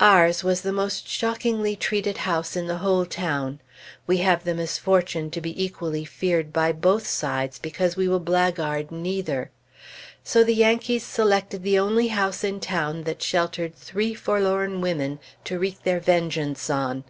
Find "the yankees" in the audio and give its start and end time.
10.42-11.04